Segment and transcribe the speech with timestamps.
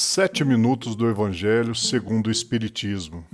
[0.00, 3.24] Sete minutos do Evangelho segundo o Espiritismo.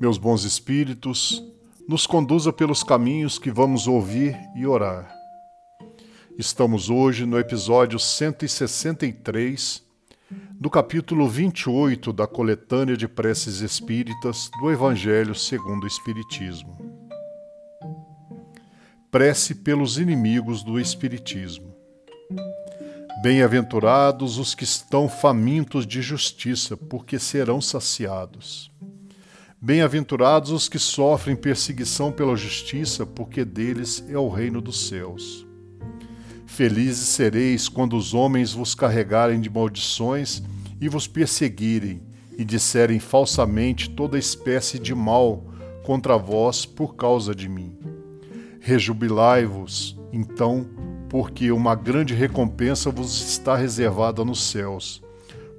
[0.00, 1.44] Meus bons espíritos,
[1.86, 5.14] nos conduza pelos caminhos que vamos ouvir e orar.
[6.38, 9.84] Estamos hoje no episódio 163
[10.52, 16.74] do capítulo 28 da coletânea de preces espíritas do Evangelho segundo o Espiritismo.
[19.10, 21.75] Prece pelos inimigos do Espiritismo.
[23.26, 28.70] Bem-aventurados os que estão famintos de justiça, porque serão saciados.
[29.60, 35.44] Bem-aventurados os que sofrem perseguição pela justiça, porque deles é o reino dos céus.
[36.46, 40.40] Felizes sereis quando os homens vos carregarem de maldições
[40.80, 42.00] e vos perseguirem,
[42.38, 45.44] e disserem falsamente toda espécie de mal
[45.82, 47.76] contra vós por causa de mim.
[48.60, 50.64] Rejubilai-vos, então,
[51.08, 55.02] porque uma grande recompensa vos está reservada nos céus,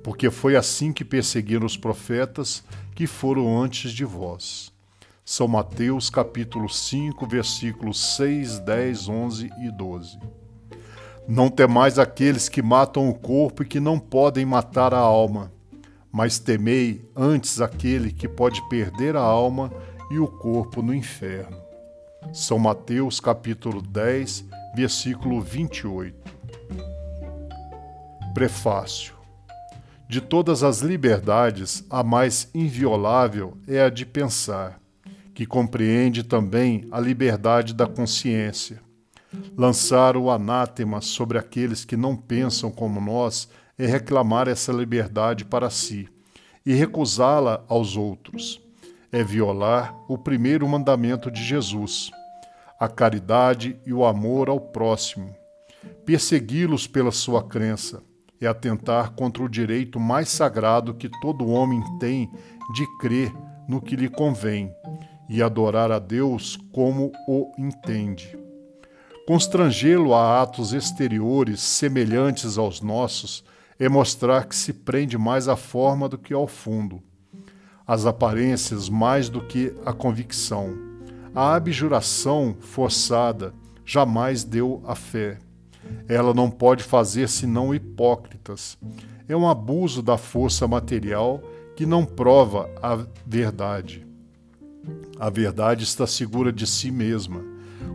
[0.04, 2.64] porque foi assim que perseguiram os profetas
[2.96, 4.72] que foram antes de vós.
[5.24, 10.20] São Mateus capítulo 5, versículos 6, 10, 11 e 12.
[11.28, 15.52] Não temais aqueles que matam o corpo e que não podem matar a alma,
[16.10, 19.70] mas temei antes aquele que pode perder a alma
[20.10, 21.58] e o corpo no inferno.
[22.32, 24.46] São Mateus capítulo 10,
[24.78, 26.16] versículo 28.
[28.32, 29.16] Prefácio.
[30.08, 34.80] De todas as liberdades, a mais inviolável é a de pensar,
[35.34, 38.80] que compreende também a liberdade da consciência.
[39.58, 45.72] Lançar o anátema sobre aqueles que não pensam como nós é reclamar essa liberdade para
[45.72, 46.08] si
[46.64, 48.62] e recusá-la aos outros.
[49.12, 52.12] É violar o primeiro mandamento de Jesus
[52.80, 55.36] a caridade e o amor ao próximo.
[56.06, 58.02] Persegui-los pela sua crença
[58.40, 62.30] é atentar contra o direito mais sagrado que todo homem tem
[62.74, 63.34] de crer
[63.68, 64.72] no que lhe convém
[65.28, 68.38] e adorar a Deus como o entende.
[69.28, 73.44] Constrangê-lo a atos exteriores semelhantes aos nossos
[73.80, 77.02] é mostrar que se prende mais à forma do que ao fundo,
[77.86, 80.87] às aparências mais do que à convicção
[81.38, 83.54] a abjuração forçada
[83.86, 85.38] jamais deu a fé.
[86.10, 88.76] Ela não pode fazer senão hipócritas.
[89.28, 91.40] É um abuso da força material
[91.76, 94.04] que não prova a verdade.
[95.20, 97.44] A verdade está segura de si mesma,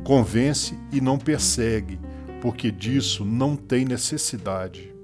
[0.04, 1.98] convence e não persegue,
[2.40, 4.94] porque disso não tem necessidade.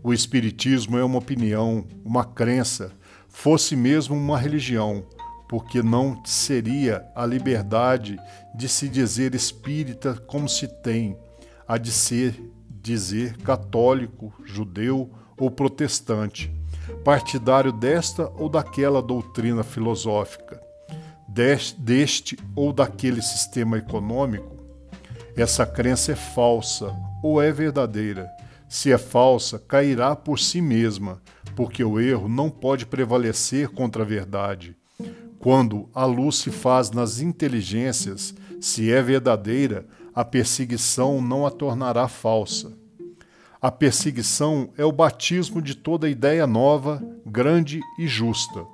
[0.00, 2.92] O Espiritismo é uma opinião, uma crença,
[3.28, 5.04] fosse mesmo uma religião,
[5.52, 8.18] porque não seria a liberdade
[8.54, 11.14] de se dizer espírita como se tem,
[11.68, 16.50] a de ser dizer católico, judeu ou protestante,
[17.04, 20.58] partidário desta ou daquela doutrina filosófica,
[21.28, 24.56] deste ou daquele sistema econômico.
[25.36, 28.26] Essa crença é falsa ou é verdadeira.
[28.70, 31.20] Se é falsa, cairá por si mesma,
[31.54, 34.80] porque o erro não pode prevalecer contra a verdade
[35.42, 42.06] quando a luz se faz nas inteligências, se é verdadeira, a perseguição não a tornará
[42.06, 42.72] falsa.
[43.60, 48.64] A perseguição é o batismo de toda ideia nova, grande e justa.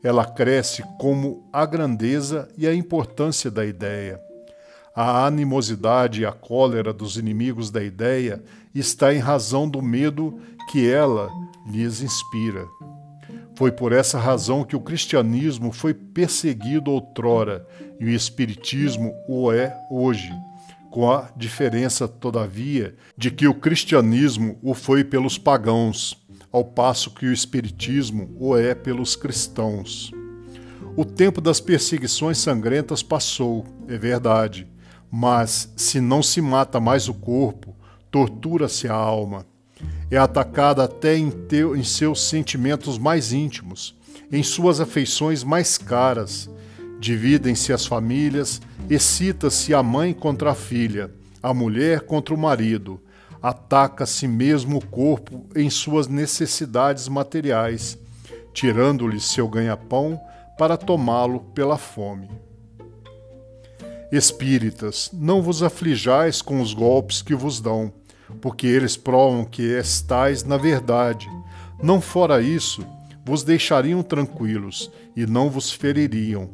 [0.00, 4.20] Ela cresce como a grandeza e a importância da ideia.
[4.94, 8.40] A animosidade e a cólera dos inimigos da ideia
[8.72, 10.38] está em razão do medo
[10.70, 11.28] que ela
[11.66, 12.64] lhes inspira.
[13.62, 17.64] Foi por essa razão que o cristianismo foi perseguido outrora
[18.00, 20.32] e o espiritismo o é hoje,
[20.90, 26.20] com a diferença, todavia, de que o cristianismo o foi pelos pagãos,
[26.50, 30.10] ao passo que o espiritismo o é pelos cristãos.
[30.96, 34.66] O tempo das perseguições sangrentas passou, é verdade,
[35.08, 37.76] mas se não se mata mais o corpo,
[38.10, 39.46] tortura-se a alma
[40.14, 43.96] é atacada até em, teu, em seus sentimentos mais íntimos,
[44.30, 46.50] em suas afeições mais caras.
[47.00, 48.60] Dividem-se as famílias,
[48.90, 51.10] excita-se a mãe contra a filha,
[51.42, 53.00] a mulher contra o marido,
[53.40, 57.98] ataca-se mesmo o corpo em suas necessidades materiais,
[58.52, 60.20] tirando-lhe seu ganha-pão
[60.58, 62.28] para tomá-lo pela fome.
[64.12, 67.90] Espíritas, não vos aflijais com os golpes que vos dão
[68.40, 71.28] porque eles provam que estais na verdade.
[71.82, 72.86] Não fora isso,
[73.24, 76.50] vos deixariam tranquilos e não vos feririam.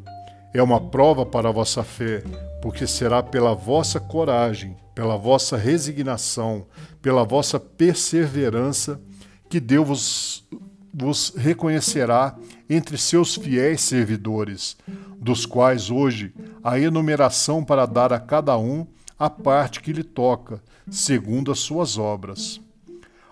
[0.52, 2.22] É uma prova para a vossa fé,
[2.62, 6.66] porque será pela vossa coragem, pela vossa resignação,
[7.00, 9.00] pela vossa perseverança,
[9.48, 10.48] que Deus vos,
[10.92, 12.36] vos reconhecerá
[12.68, 14.76] entre seus fiéis servidores,
[15.20, 18.86] dos quais hoje a enumeração para dar a cada um
[19.18, 22.60] a parte que lhe toca, segundo as suas obras.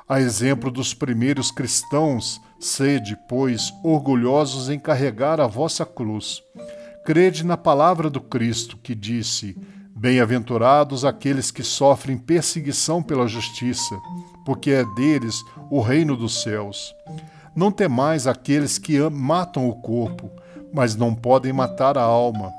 [0.08, 6.42] A exemplo dos primeiros cristãos, sede, pois, orgulhosos em carregar a vossa cruz.
[7.04, 9.56] Crede na palavra do Cristo, que disse:
[9.94, 13.96] Bem-aventurados aqueles que sofrem perseguição pela justiça,
[14.44, 15.36] porque é deles
[15.70, 16.94] o reino dos céus.
[17.54, 20.30] Não temais aqueles que matam o corpo,
[20.72, 22.52] mas não podem matar a alma.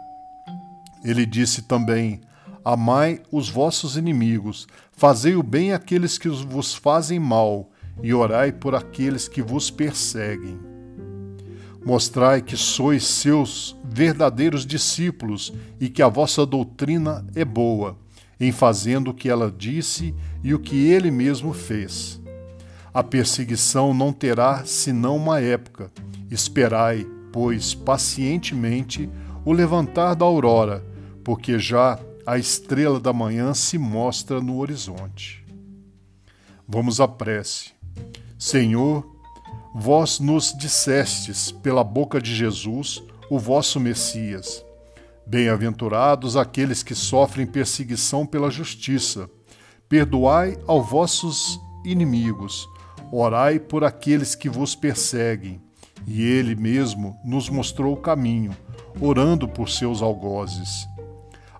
[1.03, 2.21] Ele disse também:
[2.69, 7.71] Amai os vossos inimigos, fazei o bem àqueles que vos fazem mal,
[8.03, 10.59] e orai por aqueles que vos perseguem.
[11.85, 17.95] Mostrai que sois seus verdadeiros discípulos e que a vossa doutrina é boa,
[18.37, 22.21] em fazendo o que ela disse e o que ele mesmo fez.
[22.93, 25.89] A perseguição não terá senão uma época.
[26.29, 29.09] Esperai, pois, pacientemente
[29.45, 30.83] o levantar da aurora,
[31.23, 35.45] porque já a estrela da manhã se mostra no horizonte.
[36.67, 37.71] Vamos à prece.
[38.37, 39.09] Senhor,
[39.73, 44.61] vós nos dissestes pela boca de Jesus, o vosso Messias.
[45.25, 49.29] Bem-aventurados aqueles que sofrem perseguição pela justiça.
[49.87, 52.67] Perdoai aos vossos inimigos,
[53.09, 55.61] orai por aqueles que vos perseguem.
[56.05, 58.51] E ele mesmo nos mostrou o caminho,
[58.99, 60.85] orando por seus algozes.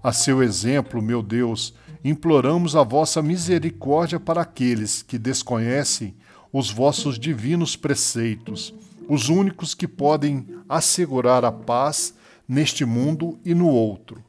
[0.07, 6.15] A seu exemplo, meu Deus, imploramos a vossa misericórdia para aqueles que desconhecem
[6.54, 8.74] os vossos divinos preceitos,
[9.09, 12.13] os únicos que podem assegurar a paz
[12.48, 14.24] neste mundo e no outro.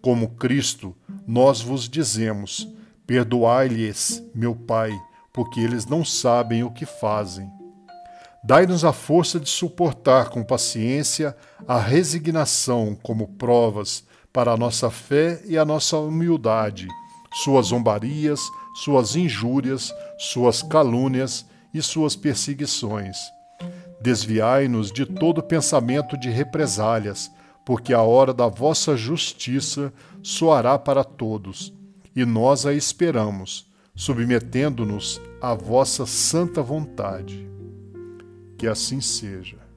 [0.00, 0.94] Como Cristo,
[1.26, 2.68] nós vos dizemos:
[3.04, 4.96] perdoai-lhes, meu Pai,
[5.32, 7.50] porque eles não sabem o que fazem.
[8.44, 11.36] Dai-nos a força de suportar com paciência
[11.66, 16.86] a resignação como provas para a nossa fé e a nossa humildade,
[17.32, 18.40] suas zombarias,
[18.74, 23.16] suas injúrias, suas calúnias e suas perseguições.
[24.00, 27.30] Desviai-nos de todo pensamento de represálias,
[27.64, 29.92] porque a hora da vossa justiça
[30.22, 31.72] soará para todos,
[32.14, 37.48] e nós a esperamos, submetendo-nos à vossa santa vontade.
[38.56, 39.67] Que assim seja.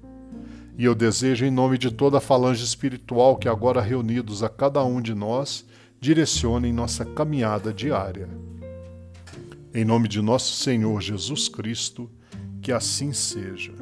[0.77, 4.83] E eu desejo, em nome de toda a falange espiritual que agora reunidos a cada
[4.83, 5.65] um de nós,
[6.00, 8.29] direcionem nossa caminhada diária.
[9.73, 12.09] Em nome de nosso Senhor Jesus Cristo,
[12.62, 13.73] que assim seja.